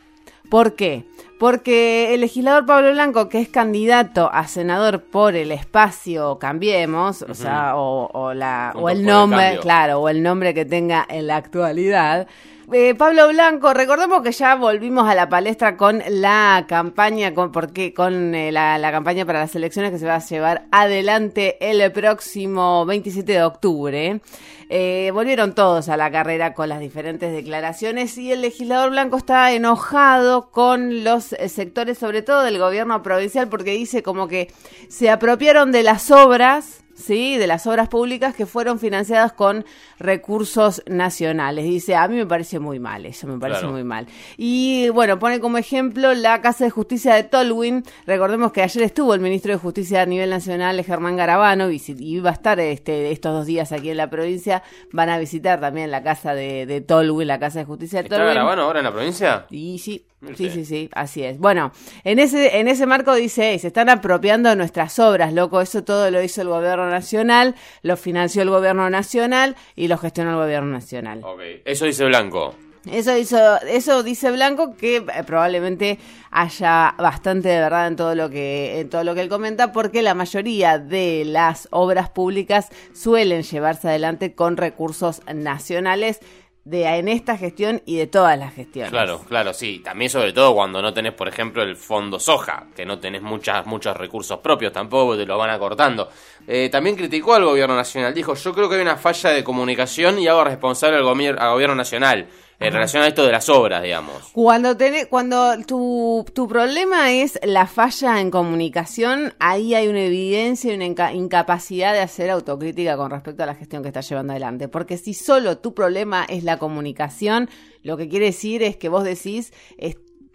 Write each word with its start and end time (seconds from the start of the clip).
¿Por 0.49 0.75
qué? 0.75 1.05
Porque 1.37 2.13
el 2.15 2.21
legislador 2.21 2.65
Pablo 2.65 2.91
Blanco, 2.91 3.29
que 3.29 3.39
es 3.39 3.47
candidato 3.47 4.29
a 4.33 4.47
senador 4.47 5.03
por 5.03 5.35
el 5.35 5.51
espacio 5.51 6.39
Cambiemos, 6.39 7.21
o 7.21 7.35
sea, 7.35 7.75
o, 7.75 8.33
la, 8.33 8.73
o 8.75 8.89
el 8.89 9.05
nombre, 9.05 9.59
claro, 9.61 9.99
o 9.99 10.09
el 10.09 10.23
nombre 10.23 10.53
que 10.55 10.65
tenga 10.65 11.05
en 11.07 11.27
la 11.27 11.35
actualidad, 11.35 12.27
eh, 12.73 12.95
Pablo 12.95 13.29
Blanco, 13.29 13.73
recordemos 13.73 14.21
que 14.21 14.31
ya 14.31 14.55
volvimos 14.55 15.07
a 15.07 15.15
la 15.15 15.29
palestra 15.29 15.77
con 15.77 16.03
la 16.09 16.65
campaña, 16.67 17.33
con, 17.33 17.51
porque, 17.51 17.93
con 17.93 18.35
eh, 18.35 18.51
la, 18.51 18.91
campaña 18.91 19.25
para 19.25 19.39
las 19.39 19.55
elecciones 19.55 19.91
que 19.91 19.99
se 19.99 20.05
va 20.05 20.15
a 20.15 20.25
llevar 20.25 20.67
adelante 20.71 21.57
el 21.61 21.91
próximo 21.91 22.85
27 22.85 23.31
de 23.31 23.43
octubre. 23.43 24.21
Eh, 24.69 25.11
volvieron 25.13 25.55
todos 25.55 25.87
a 25.87 25.95
la 25.95 26.11
carrera 26.11 26.53
con 26.53 26.67
las 26.67 26.81
diferentes 26.81 27.31
declaraciones 27.31 28.17
y 28.17 28.33
el 28.33 28.41
legislador 28.41 28.89
Blanco 28.89 29.15
está 29.15 29.53
enojado 29.53 30.51
con 30.51 31.05
los 31.05 31.23
sectores, 31.23 31.97
sobre 31.97 32.21
todo 32.21 32.43
del 32.43 32.59
gobierno 32.59 33.01
provincial, 33.01 33.47
porque 33.47 33.71
dice 33.71 34.03
como 34.03 34.27
que 34.27 34.51
se 34.89 35.09
apropiaron 35.09 35.71
de 35.71 35.83
las 35.83 36.11
obras 36.11 36.83
¿sí? 36.97 37.37
de 37.37 37.47
las 37.47 37.65
obras 37.67 37.87
públicas 37.87 38.35
que 38.35 38.45
fueron 38.45 38.79
financiadas 38.79 39.31
con 39.31 39.65
recursos 39.99 40.81
nacionales. 40.87 41.65
Dice, 41.65 41.95
a 41.95 42.07
mí 42.07 42.15
me 42.15 42.25
parece 42.25 42.59
muy 42.59 42.79
mal, 42.79 43.05
eso 43.05 43.27
me 43.27 43.39
parece 43.39 43.67
muy 43.67 43.83
mal. 43.83 44.07
Y 44.35 44.89
bueno, 44.89 45.19
pone 45.19 45.39
como 45.39 45.57
ejemplo 45.57 46.13
la 46.13 46.41
Casa 46.41 46.65
de 46.65 46.69
Justicia 46.69 47.13
de 47.13 47.23
Tolwyn. 47.23 47.83
Recordemos 48.05 48.51
que 48.51 48.61
ayer 48.61 48.83
estuvo 48.83 49.13
el 49.13 49.19
ministro 49.19 49.51
de 49.51 49.59
Justicia 49.59 50.01
a 50.01 50.05
nivel 50.05 50.29
nacional, 50.29 50.83
Germán 50.83 51.15
Garabano, 51.15 51.69
y, 51.71 51.81
iba 51.99 52.31
a 52.31 52.33
estar 52.33 52.59
este, 52.59 53.11
estos 53.11 53.33
dos 53.33 53.45
días 53.45 53.71
aquí 53.71 53.91
en 53.91 53.97
la 53.97 54.09
provincia. 54.09 54.63
Van 54.91 55.09
a 55.09 55.17
visitar 55.17 55.59
también 55.59 55.91
la 55.91 56.03
Casa 56.03 56.33
de, 56.33 56.65
de 56.65 56.81
Tolwyn, 56.81 57.27
la 57.27 57.39
Casa 57.39 57.59
de 57.59 57.65
Justicia 57.65 58.03
de 58.03 58.09
Tolwyn. 58.09 58.27
¿Está 58.27 58.33
Garabano 58.33 58.63
ahora 58.63 58.79
en 58.79 58.85
la 58.85 58.91
provincia? 58.91 59.45
Y 59.49 59.79
sí. 59.79 60.03
Sí, 60.35 60.49
sí, 60.49 60.65
sí, 60.65 60.89
así 60.93 61.23
es. 61.23 61.37
Bueno, 61.37 61.71
en 62.03 62.17
ese, 62.17 62.57
en 62.57 62.67
ese 62.67 62.87
marco 62.87 63.13
dice, 63.13 63.57
se 63.59 63.67
están 63.67 63.87
apropiando 63.87 64.49
de 64.49 64.55
nuestras 64.55 64.97
obras, 64.97 65.31
loco, 65.31 65.61
eso 65.61 65.83
todo 65.83 66.09
lo 66.09 66.23
hizo 66.23 66.41
el 66.41 66.47
gobierno 66.47 66.89
nacional, 66.89 67.53
lo 67.83 67.97
financió 67.97 68.41
el 68.41 68.49
gobierno 68.49 68.89
nacional 68.89 69.55
y 69.75 69.87
lo 69.87 69.97
gestionó 69.99 70.31
el 70.31 70.37
gobierno 70.37 70.71
nacional. 70.71 71.21
Ok, 71.23 71.41
eso 71.65 71.85
dice 71.85 72.05
Blanco. 72.05 72.55
Eso, 72.91 73.17
hizo, 73.17 73.61
eso 73.61 74.01
dice 74.01 74.31
Blanco 74.31 74.75
que 74.75 74.97
eh, 74.97 75.03
probablemente 75.25 75.99
haya 76.31 76.95
bastante 76.97 77.49
de 77.49 77.59
verdad 77.59 77.87
en 77.87 77.95
todo 77.95 78.15
lo 78.15 78.29
que 78.29 78.79
en 78.79 78.89
todo 78.89 79.03
lo 79.03 79.13
que 79.13 79.21
él 79.21 79.29
comenta 79.29 79.71
porque 79.71 80.01
la 80.01 80.13
mayoría 80.13 80.79
de 80.79 81.23
las 81.25 81.67
obras 81.71 82.09
públicas 82.09 82.69
suelen 82.93 83.43
llevarse 83.43 83.89
adelante 83.89 84.35
con 84.35 84.55
recursos 84.55 85.21
nacionales 85.33 86.21
de 86.69 86.83
en 86.83 87.07
esta 87.07 87.37
gestión 87.37 87.81
y 87.85 87.95
de 87.95 88.07
todas 88.07 88.37
las 88.37 88.53
gestiones. 88.53 88.91
Claro, 88.91 89.21
claro, 89.27 89.53
sí. 89.53 89.79
También 89.83 90.09
sobre 90.09 90.33
todo 90.33 90.53
cuando 90.53 90.81
no 90.81 90.93
tenés, 90.93 91.13
por 91.13 91.27
ejemplo, 91.29 91.63
el 91.63 91.77
fondo 91.77 92.19
soja, 92.19 92.67
que 92.75 92.85
no 92.85 92.99
tenés 92.99 93.21
muchas, 93.21 93.65
muchos 93.65 93.95
recursos 93.95 94.39
propios 94.39 94.73
tampoco, 94.73 95.15
te 95.15 95.25
lo 95.25 95.37
van 95.37 95.49
acortando. 95.49 96.09
Eh, 96.45 96.69
también 96.69 96.97
criticó 96.97 97.35
al 97.35 97.45
gobierno 97.45 97.75
nacional. 97.75 98.13
Dijo, 98.13 98.33
yo 98.33 98.53
creo 98.53 98.67
que 98.67 98.75
hay 98.75 98.81
una 98.81 98.97
falla 98.97 99.29
de 99.29 99.43
comunicación 99.43 100.19
y 100.19 100.27
hago 100.27 100.43
responsable 100.43 100.97
al, 100.97 101.39
al 101.39 101.53
gobierno 101.53 101.75
nacional 101.75 102.27
en 102.59 102.73
relación 102.73 103.03
a 103.03 103.07
esto 103.07 103.25
de 103.25 103.31
las 103.31 103.49
obras, 103.49 103.83
digamos. 103.83 104.29
Cuando 104.33 104.75
cuando 105.09 105.53
tu, 105.65 106.25
tu 106.33 106.47
problema 106.47 107.11
es 107.11 107.39
la 107.43 107.67
falla 107.67 108.19
en 108.19 108.31
comunicación, 108.31 109.33
ahí 109.39 109.75
hay 109.75 109.87
una 109.87 110.01
evidencia 110.01 110.71
y 110.71 110.75
una 110.75 111.13
incapacidad 111.13 111.93
de 111.93 111.99
hacer 111.99 112.31
autocrítica 112.31 112.97
con 112.97 113.11
respecto 113.11 113.43
a 113.43 113.45
la 113.45 113.55
gestión 113.55 113.83
que 113.83 113.89
estás 113.89 114.09
llevando 114.09 114.33
adelante. 114.33 114.67
Porque 114.67 114.97
si 114.97 115.13
solo 115.13 115.59
tu 115.59 115.73
problema 115.75 116.25
es 116.27 116.43
la 116.43 116.57
comunicación, 116.57 117.49
lo 117.83 117.95
que 117.95 118.09
quiere 118.09 118.27
decir 118.27 118.63
es 118.63 118.75
que 118.75 118.89
vos 118.89 119.03
decís, 119.03 119.53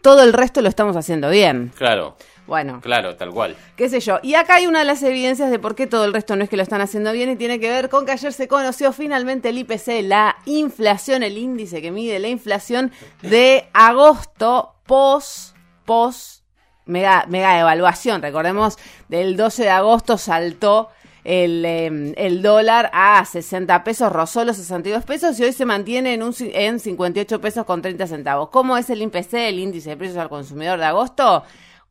todo 0.02 0.22
el 0.22 0.32
resto 0.32 0.60
lo 0.60 0.68
estamos 0.68 0.96
haciendo 0.96 1.30
bien. 1.30 1.72
Claro. 1.76 2.16
Bueno. 2.46 2.80
Claro, 2.82 3.16
tal 3.16 3.30
cual. 3.30 3.56
Qué 3.76 3.88
sé 3.88 4.00
yo. 4.00 4.18
Y 4.22 4.34
acá 4.34 4.56
hay 4.56 4.66
una 4.66 4.80
de 4.80 4.84
las 4.84 5.02
evidencias 5.02 5.50
de 5.50 5.58
por 5.58 5.74
qué 5.74 5.86
todo 5.86 6.04
el 6.04 6.12
resto 6.12 6.34
no 6.36 6.42
es 6.42 6.50
que 6.50 6.56
lo 6.56 6.62
están 6.62 6.80
haciendo 6.80 7.12
bien 7.12 7.30
y 7.30 7.36
tiene 7.36 7.60
que 7.60 7.70
ver 7.70 7.88
con 7.88 8.04
que 8.04 8.12
ayer 8.12 8.32
se 8.32 8.48
conoció 8.48 8.92
finalmente 8.92 9.50
el 9.50 9.58
IPC, 9.58 10.02
la 10.02 10.36
inflación, 10.44 11.22
el 11.22 11.38
índice 11.38 11.80
que 11.80 11.92
mide 11.92 12.18
la 12.18 12.28
inflación 12.28 12.90
de 13.22 13.68
agosto 13.72 14.74
post, 14.86 15.56
post, 15.84 16.42
mega, 16.84 17.24
mega 17.28 17.58
evaluación. 17.58 18.20
Recordemos, 18.22 18.76
del 19.08 19.36
12 19.36 19.62
de 19.62 19.70
agosto 19.70 20.18
saltó 20.18 20.90
el, 21.24 21.64
em, 21.64 22.14
el, 22.16 22.42
dólar 22.42 22.90
a 22.92 23.24
60 23.24 23.84
pesos, 23.84 24.12
rozó 24.12 24.44
los 24.44 24.56
62 24.56 25.04
pesos 25.04 25.38
y 25.38 25.44
hoy 25.44 25.52
se 25.52 25.64
mantiene 25.64 26.14
en, 26.14 26.22
un, 26.22 26.34
en 26.38 26.80
58 26.80 27.40
pesos 27.40 27.64
con 27.64 27.82
30 27.82 28.06
centavos. 28.06 28.48
¿Cómo 28.50 28.76
es 28.76 28.90
el 28.90 29.02
IPC, 29.02 29.34
el 29.34 29.58
índice 29.58 29.90
de 29.90 29.96
precios 29.96 30.18
al 30.18 30.28
consumidor 30.28 30.78
de 30.78 30.86
agosto? 30.86 31.44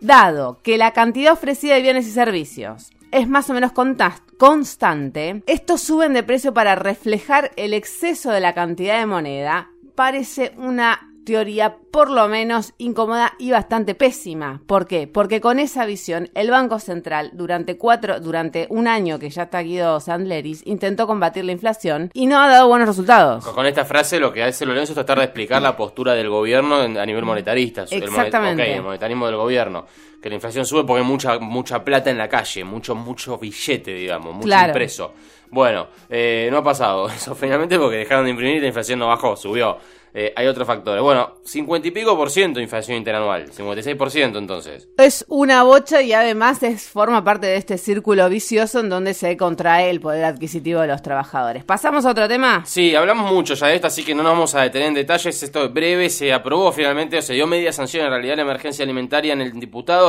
Dado 0.00 0.60
que 0.62 0.76
la 0.78 0.92
cantidad 0.92 1.32
ofrecida 1.32 1.74
de 1.74 1.82
bienes 1.82 2.06
y 2.06 2.10
servicios 2.10 2.90
es 3.12 3.28
más 3.28 3.48
o 3.50 3.54
menos 3.54 3.72
constante, 4.42 5.44
estos 5.46 5.80
suben 5.82 6.14
de 6.14 6.24
precio 6.24 6.52
para 6.52 6.74
reflejar 6.74 7.52
el 7.54 7.72
exceso 7.74 8.32
de 8.32 8.40
la 8.40 8.54
cantidad 8.54 8.98
de 8.98 9.06
moneda, 9.06 9.70
parece 9.94 10.52
una 10.56 11.12
teoría 11.24 11.76
por 11.92 12.10
lo 12.10 12.26
menos 12.26 12.74
incómoda 12.78 13.34
y 13.38 13.52
bastante 13.52 13.94
pésima. 13.94 14.60
¿Por 14.66 14.88
qué? 14.88 15.06
Porque 15.06 15.40
con 15.40 15.60
esa 15.60 15.86
visión 15.86 16.28
el 16.34 16.50
Banco 16.50 16.80
Central 16.80 17.30
durante 17.34 17.78
cuatro, 17.78 18.18
durante 18.18 18.66
un 18.68 18.88
año 18.88 19.20
que 19.20 19.30
ya 19.30 19.44
está 19.44 19.60
Guido 19.60 20.00
Sandleris, 20.00 20.66
intentó 20.66 21.06
combatir 21.06 21.44
la 21.44 21.52
inflación 21.52 22.10
y 22.12 22.26
no 22.26 22.40
ha 22.40 22.48
dado 22.48 22.66
buenos 22.66 22.88
resultados. 22.88 23.46
Con 23.46 23.66
esta 23.66 23.84
frase 23.84 24.18
lo 24.18 24.32
que 24.32 24.42
hace 24.42 24.66
Lorenzo 24.66 24.90
es 24.90 24.96
tratar 24.96 25.18
de 25.18 25.24
explicar 25.26 25.62
la 25.62 25.76
postura 25.76 26.14
del 26.14 26.28
gobierno 26.28 26.78
a 26.78 27.06
nivel 27.06 27.24
monetarista. 27.24 27.82
El 27.82 28.02
monet- 28.02 28.08
Exactamente. 28.08 28.74
el 28.74 28.82
monetarismo 28.82 29.26
del 29.26 29.36
gobierno. 29.36 29.86
Que 30.22 30.28
la 30.28 30.36
inflación 30.36 30.64
sube 30.64 30.84
porque 30.84 31.02
hay 31.02 31.06
mucha, 31.08 31.38
mucha 31.40 31.84
plata 31.84 32.08
en 32.10 32.16
la 32.18 32.28
calle, 32.28 32.62
mucho, 32.64 32.94
mucho 32.94 33.38
billete, 33.38 33.92
digamos, 33.92 34.34
mucho 34.34 34.46
Claro. 34.46 34.68
impreso. 34.68 35.12
Bueno, 35.50 35.88
eh, 36.08 36.48
no 36.50 36.58
ha 36.58 36.62
pasado 36.64 37.08
eso 37.14 37.34
finalmente 37.34 37.78
porque 37.78 37.96
dejaron 37.96 38.24
de 38.24 38.30
imprimir 38.30 38.56
y 38.56 38.60
la 38.60 38.68
inflación 38.68 38.98
no 39.00 39.08
bajó, 39.08 39.36
subió. 39.36 39.76
Eh, 40.14 40.30
hay 40.36 40.46
otros 40.46 40.66
factores. 40.66 41.02
Bueno, 41.02 41.36
50 41.42 41.88
y 41.88 41.90
pico 41.90 42.14
por 42.14 42.28
ciento 42.30 42.58
de 42.58 42.64
inflación 42.64 42.98
interanual, 42.98 43.50
56 43.50 43.96
por 43.96 44.10
ciento 44.10 44.38
entonces. 44.38 44.86
Es 44.98 45.24
una 45.26 45.62
bocha 45.62 46.02
y 46.02 46.12
además 46.12 46.62
es, 46.62 46.86
forma 46.86 47.24
parte 47.24 47.46
de 47.46 47.56
este 47.56 47.78
círculo 47.78 48.28
vicioso 48.28 48.80
en 48.80 48.90
donde 48.90 49.14
se 49.14 49.34
contrae 49.38 49.88
el 49.88 50.00
poder 50.02 50.26
adquisitivo 50.26 50.82
de 50.82 50.88
los 50.88 51.00
trabajadores. 51.00 51.64
¿Pasamos 51.64 52.04
a 52.04 52.10
otro 52.10 52.28
tema? 52.28 52.62
Sí, 52.66 52.94
hablamos 52.94 53.32
mucho 53.32 53.54
ya 53.54 53.68
de 53.68 53.76
esto, 53.76 53.86
así 53.86 54.04
que 54.04 54.14
no 54.14 54.22
nos 54.22 54.32
vamos 54.32 54.54
a 54.54 54.60
detener 54.60 54.88
en 54.88 54.94
detalles. 54.94 55.42
Esto 55.42 55.64
es 55.64 55.72
breve, 55.72 56.10
se 56.10 56.30
aprobó 56.30 56.70
finalmente, 56.72 57.16
o 57.16 57.22
se 57.22 57.32
dio 57.32 57.46
media 57.46 57.72
sanción 57.72 58.04
en 58.04 58.10
realidad 58.10 58.36
la 58.36 58.42
emergencia 58.42 58.82
alimentaria 58.82 59.32
en 59.32 59.40
el 59.40 59.50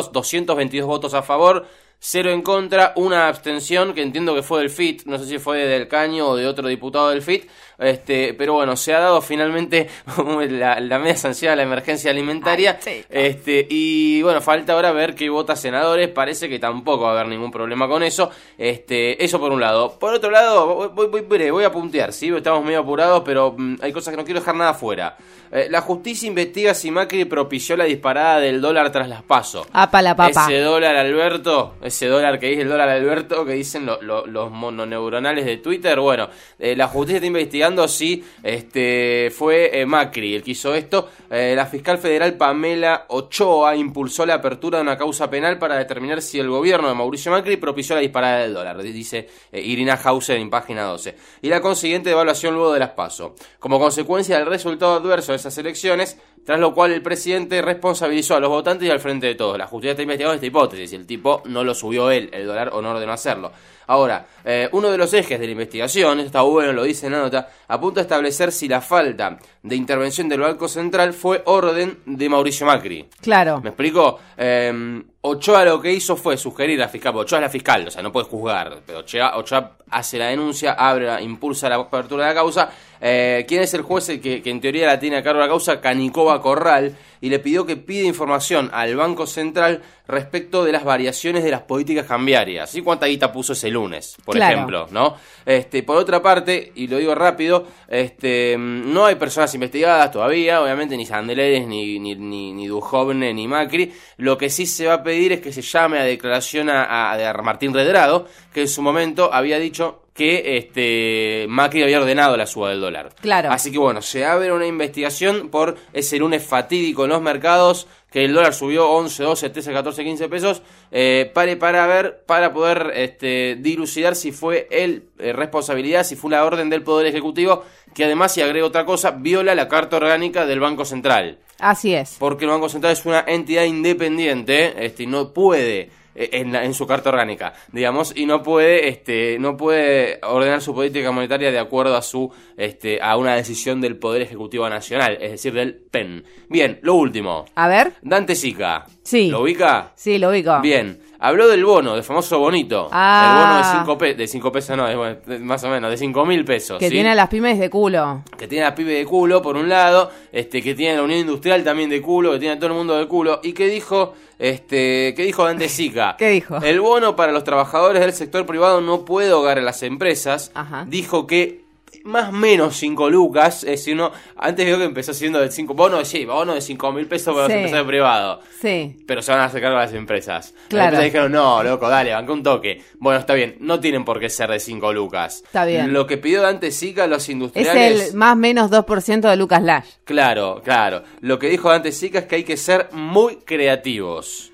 diputados, 0.04 0.12
222 0.12 0.86
votos 0.86 1.14
a 1.14 1.22
favor, 1.22 1.66
cero 2.06 2.32
en 2.32 2.42
contra, 2.42 2.92
una 2.98 3.30
abstención 3.30 3.94
que 3.94 4.02
entiendo 4.02 4.36
que 4.36 4.44
fue 4.44 4.60
del 4.60 4.70
FIT, 4.70 5.06
no 5.06 5.18
sé 5.18 5.26
si 5.26 5.40
fue 5.40 5.60
del 5.60 5.88
Caño 5.88 6.28
o 6.28 6.36
de 6.36 6.46
otro 6.46 6.68
diputado 6.68 7.12
del 7.12 7.22
FIT, 7.22 7.48
este, 7.80 8.34
pero 8.34 8.54
bueno, 8.54 8.76
se 8.76 8.94
ha 8.94 9.00
dado 9.00 9.22
finalmente 9.22 9.90
la, 10.50 10.80
la 10.80 11.00
media 11.00 11.16
sanción 11.16 11.54
a 11.54 11.56
la 11.56 11.64
emergencia 11.64 12.12
alimentaria. 12.12 12.80
Ay. 12.86 13.06
Este, 13.10 13.66
y 13.70 14.22
bueno, 14.22 14.42
falta 14.42 14.74
ahora 14.74 14.92
ver 14.92 15.16
qué 15.16 15.30
vota 15.30 15.56
senadores. 15.56 16.10
Parece 16.10 16.50
que 16.50 16.60
tampoco 16.60 17.04
va 17.04 17.10
a 17.10 17.14
haber 17.14 17.28
ningún 17.28 17.52
problema 17.52 17.88
con 17.88 18.04
eso. 18.04 18.30
Este, 18.58 19.24
eso 19.24 19.40
por 19.40 19.52
un 19.52 19.62
lado. 19.62 19.98
Por 19.98 20.14
otro 20.14 20.30
lado, 20.30 20.90
voy, 20.94 21.08
voy, 21.08 21.22
voy, 21.22 21.50
voy 21.52 21.64
a 21.64 21.72
puntear, 21.72 22.14
¿sí? 22.14 22.30
Estamos 22.36 22.64
medio 22.64 22.80
apurados, 22.80 23.24
pero 23.26 23.56
mm, 23.58 23.78
hay 23.82 23.92
cosas 23.92 24.12
que 24.12 24.18
no 24.18 24.26
quiero 24.26 24.40
dejar 24.40 24.56
nada 24.56 24.74
fuera. 24.74 25.18
Eh, 25.52 25.68
la 25.70 25.82
justicia 25.82 26.28
investiga 26.28 26.74
si 26.74 26.90
Macri 26.90 27.26
propició 27.26 27.78
la 27.78 27.84
disparada 27.84 28.40
del 28.40 28.60
dólar 28.60 28.92
tras 28.92 29.08
las 29.08 29.22
pasos. 29.22 29.68
Apa 29.72 30.02
la 30.02 30.16
papa. 30.16 30.46
Ese 30.46 30.60
dólar 30.60 30.96
Alberto, 30.96 31.76
ese 31.94 32.08
dólar 32.08 32.40
que 32.40 32.48
dice 32.50 32.62
el 32.64 32.70
dólar 32.70 32.90
Alberto, 32.90 33.46
que 33.46 33.54
dicen 33.54 33.86
lo- 33.86 34.02
lo- 34.02 34.26
los 34.26 34.52
mononeuronales 34.52 35.46
de 35.46 35.58
Twitter, 35.58 36.00
bueno, 36.00 36.30
eh, 36.60 36.76
la 36.76 36.88
justicia 36.88 37.18
está 37.18 37.28
investigando 37.28 37.88
si 37.88 38.24
este 38.42 39.32
fue 39.36 39.80
eh, 39.80 39.86
Macri 39.86 40.36
el 40.36 40.44
que 40.44 40.52
hizo 40.52 40.74
esto. 40.74 41.10
Eh, 41.30 41.54
la 41.56 41.66
fiscal 41.66 41.98
federal 41.98 42.34
Pamela 42.36 43.06
Ochoa 43.10 43.76
impulsó 43.76 44.26
la 44.26 44.36
apertura 44.36 44.78
de 44.80 44.84
una 44.84 44.98
causa 44.98 45.30
penal 45.30 45.58
para 45.60 45.78
determinar 45.78 46.22
si 46.22 46.40
el 46.40 46.50
gobierno 46.50 46.88
de 46.88 46.96
Mauricio 46.96 47.32
Macri 47.32 47.58
propició 47.58 47.96
la 47.96 48.02
disparada 48.02 48.40
del 48.40 48.54
dólar, 48.54 48.82
dice 48.82 49.28
Irina 49.52 50.00
Hauser 50.04 50.38
en 50.38 50.50
página 50.50 50.84
12. 50.84 51.16
Y 51.42 51.50
la 51.50 51.62
consiguiente 51.62 52.10
evaluación 52.12 52.54
luego 52.56 52.74
de 52.74 52.80
las 52.80 52.90
PASO. 52.92 53.36
Como 53.60 53.80
consecuencia 53.80 54.38
del 54.38 54.48
resultado 54.48 54.94
adverso 54.96 55.32
de 55.32 55.38
esas 55.38 55.58
elecciones, 55.58 56.18
tras 56.46 56.60
lo 56.60 56.74
cual 56.74 56.92
el 56.92 57.02
presidente 57.02 57.62
responsabilizó 57.62 58.36
a 58.36 58.40
los 58.40 58.50
votantes 58.50 58.88
y 58.88 58.92
al 58.92 59.00
frente 59.00 59.28
de 59.28 59.36
todos. 59.36 59.58
La 59.58 59.68
justicia 59.68 59.92
está 59.92 60.04
investigando 60.04 60.36
esta 60.36 60.46
hipótesis, 60.46 60.90
si 60.90 60.96
el 60.96 61.06
tipo 61.06 61.42
no 61.46 61.64
lo 61.64 61.74
subió 61.74 62.12
él, 62.12 62.30
el 62.34 62.46
dólar, 62.46 62.70
o 62.74 62.82
no 62.82 62.92
ordenó 62.92 63.14
hacerlo. 63.14 63.52
Ahora, 63.88 64.26
eh, 64.46 64.70
uno 64.72 64.90
de 64.90 64.98
los 64.98 65.14
ejes 65.14 65.40
de 65.40 65.46
la 65.46 65.52
investigación, 65.52 66.20
esto 66.20 66.28
está 66.28 66.42
bueno, 66.42 66.72
lo 66.74 66.84
dice 66.84 67.08
en 67.08 67.14
la 67.14 67.20
nota, 67.20 67.50
apunta 67.68 68.00
a 68.00 68.04
establecer 68.04 68.52
si 68.52 68.68
la 68.68 68.82
falta 68.82 69.38
de 69.62 69.76
intervención 69.76 70.30
del 70.30 70.42
Banco 70.42 70.68
Central 70.68 71.14
fue 71.14 71.42
orden 71.46 72.00
de 72.06 72.30
Mauricio 72.30 72.66
Macri. 72.66 73.08
Claro. 73.22 73.60
¿Me 73.62 73.70
explico? 73.70 74.20
Eh, 74.38 75.04
Ochoa 75.26 75.64
lo 75.64 75.82
que 75.82 75.90
hizo 75.94 76.18
fue 76.18 76.36
sugerir 76.36 76.84
a 76.84 76.90
fiscal, 76.90 77.16
Ochoa 77.16 77.40
es 77.40 77.44
la 77.44 77.50
fiscal, 77.50 77.88
o 77.88 77.92
sea, 77.92 78.02
no 78.04 78.12
puede 78.12 78.26
juzgar, 78.26 78.80
pero 78.86 79.00
Ochoa, 79.00 79.38
Ochoa 79.38 79.78
hace 79.90 80.18
la 80.18 80.28
denuncia, 80.28 80.74
abre, 80.74 81.06
la- 81.06 81.22
impulsa 81.22 81.70
la 81.70 81.76
apertura 81.76 82.26
de 82.26 82.30
la 82.32 82.36
causa. 82.36 82.70
Eh, 83.00 83.46
¿Quién 83.48 83.62
es 83.62 83.74
el 83.74 83.84
juez 83.84 84.06
que, 84.22 84.42
que 84.42 84.50
en 84.50 84.60
teoría 84.60 84.86
la 84.86 85.00
tiene 85.00 85.16
a 85.16 85.24
cargo 85.24 85.40
de 85.40 85.46
la 85.46 85.50
causa? 85.52 85.80
Canicova 85.80 86.42
Corral, 86.42 86.98
y 87.24 87.30
le 87.30 87.40
pidió 87.40 87.66
que 87.66 87.78
pida 87.78 88.04
información 88.06 88.70
al 88.74 88.98
Banco 88.98 89.26
Central 89.26 89.82
respecto 90.10 90.66
de 90.66 90.74
las 90.74 90.84
variaciones 90.84 91.42
de 91.46 91.52
las 91.52 91.62
políticas 91.62 92.06
cambiarias. 92.06 92.76
¿Y 92.76 92.82
cuánta 92.82 93.06
guita 93.06 93.32
puso 93.32 93.54
ese 93.54 93.70
lunes, 93.70 94.18
por 94.26 94.36
Claro. 94.36 94.54
ejemplo? 94.56 94.88
¿no? 94.92 95.16
Este, 95.46 95.84
por 95.84 95.96
otra 95.96 96.22
parte, 96.22 96.74
y 96.76 96.88
lo 96.88 96.98
digo 96.98 97.16
rápido, 97.16 97.66
este, 97.88 98.58
no 98.60 99.06
hay 99.06 99.16
personas 99.16 99.54
investigadas 99.54 100.12
todavía, 100.12 100.62
obviamente 100.62 100.98
ni 100.98 101.06
Sandleres, 101.06 101.66
ni, 101.66 101.98
ni, 101.98 102.16
ni, 102.16 102.52
ni 102.52 102.68
Duhovne, 102.68 103.34
ni 103.34 103.48
Macri. 103.48 103.94
Lo 104.18 104.38
que 104.38 104.50
sí 104.50 104.66
se 104.66 104.88
va 104.88 104.96
a 104.96 105.04
pedir 105.04 105.32
es 105.32 105.40
que 105.40 105.54
se 105.54 105.62
llame 105.62 106.00
a 106.00 106.04
declaración 106.04 106.70
a, 106.70 106.84
a- 106.84 107.30
a 107.30 107.34
Martín 107.42 107.74
Redrado, 107.74 108.28
que 108.54 108.62
en 108.62 108.68
su 108.68 108.82
momento 108.82 109.34
había 109.34 109.60
dicho 109.60 110.03
que 110.14 110.58
este 110.58 111.48
Macri 111.50 111.82
había 111.82 112.00
ordenado 112.00 112.38
la 112.38 112.46
suba 112.46 112.70
del 112.70 112.80
dólar. 112.80 113.16
Claro. 113.20 113.52
Así 113.52 113.72
que 113.72 113.80
bueno, 113.80 114.02
se 114.02 114.26
abre 114.26 114.52
una 114.52 114.68
investigación 114.68 115.50
por 115.50 115.76
ese 115.92 116.18
lunes 116.18 116.46
fatídico 116.46 117.04
en 117.04 117.10
los 117.10 117.22
mercados, 117.22 117.88
que 118.12 118.24
el 118.24 118.34
dólar 118.34 118.54
subió 118.54 118.90
11, 118.92 119.24
12, 119.24 119.50
13, 119.50 119.74
14, 119.74 120.04
15 120.04 120.30
pesos, 120.30 120.62
eh, 120.92 121.32
pare 121.34 121.58
para 121.58 121.88
ver, 121.88 122.24
para 122.28 122.54
poder 122.54 122.92
este, 122.96 123.58
dilucidar 123.60 124.16
si 124.16 124.32
fue 124.32 124.68
él 124.70 125.10
eh, 125.18 125.34
responsabilidad, 125.34 126.04
si 126.04 126.16
fue 126.16 126.30
la 126.30 126.46
orden 126.46 126.70
del 126.70 126.84
Poder 126.84 127.08
Ejecutivo, 127.08 127.64
que 127.96 128.06
además, 128.06 128.38
y 128.38 128.42
agrego 128.42 128.68
otra 128.68 128.86
cosa, 128.86 129.12
viola 129.12 129.56
la 129.56 129.68
Carta 129.68 129.98
Orgánica 129.98 130.46
del 130.46 130.60
Banco 130.60 130.86
Central. 130.86 131.40
Así 131.60 131.96
es. 131.96 132.18
Porque 132.20 132.46
el 132.46 132.52
Banco 132.52 132.70
Central 132.70 132.94
es 132.94 133.06
una 133.06 133.24
entidad 133.26 133.64
independiente 133.64 134.86
este, 134.86 135.04
y 135.04 135.08
no 135.08 135.34
puede 135.34 135.90
en, 136.16 136.52
la- 136.54 136.64
en 136.66 136.74
su 136.74 136.86
carta 136.88 137.10
orgánica, 137.10 137.54
digamos, 137.72 138.14
y 138.16 138.26
no 138.26 138.44
puede, 138.44 138.88
este, 138.90 139.38
no 139.40 139.58
puede 139.58 140.20
ordenar 140.24 140.62
su 140.62 140.74
política 140.74 141.12
monetaria 141.12 141.52
de 141.52 141.60
acuerdo 141.60 141.96
a 141.96 142.02
su, 142.02 142.32
este, 142.58 143.02
a 143.02 143.18
una 143.18 143.36
decisión 143.36 143.82
del 143.82 143.98
Poder 143.98 144.22
Ejecutivo 144.22 144.70
Nacional, 144.70 145.18
es 145.22 145.32
decir, 145.32 145.54
del 145.54 145.74
PEN. 145.76 146.24
Bien, 146.50 146.80
lo 146.82 146.96
último. 146.96 147.46
A 147.56 147.68
ver. 147.68 147.94
Dante 148.02 148.36
Sica. 148.36 148.86
Sí. 149.04 149.30
¿Lo 149.30 149.42
ubica? 149.42 149.92
Sí, 149.96 150.18
lo 150.18 150.30
ubico. 150.30 150.60
Bien. 150.62 151.00
Habló 151.26 151.48
del 151.48 151.64
bono, 151.64 151.94
del 151.96 152.04
famoso 152.04 152.38
bonito. 152.38 152.90
Ah. 152.92 153.30
El 153.30 153.46
bono 153.46 153.58
de 153.58 153.80
5 153.80 153.98
pe 153.98 154.14
de 154.14 154.28
cinco 154.28 154.52
pesos, 154.52 154.76
no, 154.76 154.86
de- 154.88 155.40
más 155.40 155.64
o 155.64 155.70
menos, 155.70 155.90
de 155.90 155.96
5 155.96 156.26
mil 156.26 156.44
pesos. 156.44 156.80
Que 156.80 156.88
¿sí? 156.90 156.92
tiene 156.92 157.12
a 157.12 157.16
las 157.16 157.30
pymes 157.30 157.58
de 157.60 157.70
culo. 157.70 158.24
que 158.38 158.46
tiene 158.48 158.66
a 158.66 158.76
pibe 158.76 158.92
de 158.94 159.06
culo 159.06 159.42
por 159.42 159.56
un 159.56 159.70
lado, 159.70 160.12
este 160.34 160.62
que 160.62 160.76
tiene 160.76 160.98
la 160.98 161.04
Unión 161.04 161.22
Industrial 161.22 161.64
también 161.64 161.90
de 161.90 162.02
culo, 162.02 162.34
que 162.34 162.40
tiene 162.40 162.56
a 162.56 162.58
todo 162.60 162.68
el 162.72 162.76
mundo 162.76 162.98
de 162.98 163.08
culo 163.08 163.40
y 163.42 163.54
que 163.54 163.68
dijo, 163.68 164.14
este, 164.38 165.14
que 165.16 165.24
dijo 165.24 165.46
Dante 165.46 165.70
Sica. 165.70 166.16
¿Qué 166.20 166.28
dijo? 166.30 166.58
El 166.58 166.82
bono 166.82 167.16
para 167.16 167.32
los 167.32 167.46
trabajadores 167.46 168.02
del 168.02 168.12
sector 168.12 168.46
privado 168.46 168.82
no 168.82 169.06
puede 169.06 169.32
ahogar 169.32 169.58
a 169.58 169.62
las 169.62 169.82
empresas. 169.82 170.52
Ajá. 170.54 170.84
Dijo 170.90 171.26
que 171.26 171.63
más 172.04 172.30
o 172.30 172.32
menos 172.32 172.76
5 172.78 173.10
lucas. 173.10 173.64
Es 173.64 173.72
decir, 173.72 173.94
uno, 173.94 174.12
antes 174.36 174.66
veo 174.66 174.78
que 174.78 174.84
empezó 174.86 175.14
siendo 175.14 175.40
de 175.40 175.52
5, 175.52 175.74
bono 175.74 175.98
de 175.98 176.06
sí, 176.06 176.26
bono 176.26 176.54
de 176.54 176.62
5 176.62 176.92
mil 176.92 177.08
pesos 177.08 177.34
para 177.34 177.48
Sí. 177.48 177.54
los 177.54 177.58
empresarios 177.58 177.88
privados. 177.88 178.40
Sí. 178.62 178.96
Pero 179.06 179.22
se 179.22 179.32
van 179.32 179.42
a 179.42 179.46
hacer 179.46 179.62
cargo 179.62 179.78
las 179.78 179.94
empresas. 179.94 180.54
Claro. 180.68 180.78
Las 180.78 180.86
empresas 180.86 181.04
dijeron, 181.06 181.32
no, 181.32 181.64
loco, 181.64 181.90
dale, 181.90 182.12
banca 182.14 182.34
un 182.34 182.44
toque. 182.44 182.82
Bueno, 183.00 183.20
está 183.20 183.34
bien, 183.34 183.56
no 183.60 183.80
tienen 183.80 184.06
por 184.06 184.20
qué 184.20 184.30
ser 184.30 184.50
de 184.50 184.60
5 184.60 184.94
lucas. 184.94 185.44
Está 185.46 185.66
bien. 185.66 185.94
Lo 185.94 186.08
que 186.08 186.18
pidió 186.18 186.42
Dante 186.42 186.72
Sica 186.72 187.04
a 187.06 187.08
los 187.08 187.24
Es 187.24 187.30
industriales... 187.30 188.10
el 188.10 188.16
más 188.16 188.36
menos 188.38 188.72
2% 188.72 189.30
de 189.30 189.36
Lucas 189.36 189.62
Lash. 189.64 189.86
Claro, 190.04 190.62
claro. 190.64 191.04
Lo 191.22 191.40
que 191.40 191.50
dijo 191.50 191.70
Dante 191.70 191.92
Sica 191.92 192.20
es 192.20 192.26
que 192.26 192.36
hay 192.36 192.44
que 192.44 192.58
ser 192.58 192.90
muy 192.94 193.38
creativos. 193.38 194.52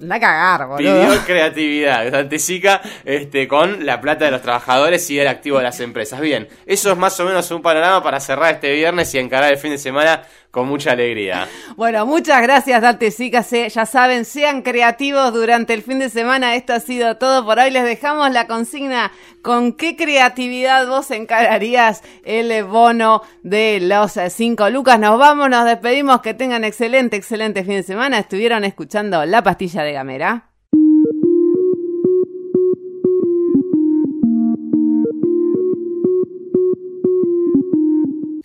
Anda 0.00 0.20
cagar, 0.20 0.66
boludo. 0.66 0.78
Pidió 0.78 1.24
creatividad, 1.24 2.10
Dante 2.10 2.38
Sica, 2.38 2.82
este, 3.04 3.48
con 3.48 3.86
la 3.86 4.00
plata 4.00 4.26
de 4.26 4.30
los 4.30 4.42
trabajadores 4.42 5.08
y 5.10 5.18
el 5.18 5.26
activo 5.26 5.56
de 5.56 5.64
las 5.64 5.80
empresas. 5.80 6.20
Bien, 6.20 6.48
eso 6.66 6.92
es 6.92 6.98
más 6.98 7.18
o 7.18 7.24
menos 7.24 7.50
un 7.50 7.62
panorama 7.62 8.02
para 8.02 8.20
cerrar 8.20 8.54
este 8.54 8.72
viernes 8.72 9.14
y 9.14 9.18
encarar 9.18 9.52
el 9.52 9.58
fin 9.58 9.70
de 9.70 9.78
semana 9.78 10.22
con 10.56 10.66
mucha 10.68 10.92
alegría. 10.92 11.46
Bueno, 11.76 12.06
muchas 12.06 12.40
gracias, 12.40 12.80
Dante 12.80 13.10
Sica. 13.10 13.42
Se- 13.42 13.68
Ya 13.68 13.84
saben, 13.84 14.24
sean 14.24 14.62
creativos 14.62 15.34
durante 15.34 15.74
el 15.74 15.82
fin 15.82 15.98
de 15.98 16.08
semana. 16.08 16.54
Esto 16.54 16.72
ha 16.72 16.80
sido 16.80 17.18
todo 17.18 17.44
por 17.44 17.58
hoy. 17.58 17.70
Les 17.70 17.84
dejamos 17.84 18.30
la 18.32 18.46
consigna. 18.46 19.12
¿Con 19.42 19.74
qué 19.74 19.94
creatividad 19.94 20.88
vos 20.88 21.10
encararías 21.10 22.02
el 22.24 22.64
bono 22.64 23.20
de 23.42 23.80
los 23.80 24.18
5 24.30 24.70
lucas? 24.70 24.98
Nos 24.98 25.18
vamos, 25.18 25.50
nos 25.50 25.66
despedimos. 25.66 26.22
Que 26.22 26.32
tengan 26.32 26.64
excelente, 26.64 27.16
excelente 27.16 27.62
fin 27.62 27.74
de 27.74 27.82
semana. 27.82 28.18
Estuvieron 28.18 28.64
escuchando 28.64 29.26
La 29.26 29.42
Pastilla 29.42 29.82
de 29.82 29.92
Gamera. 29.92 30.48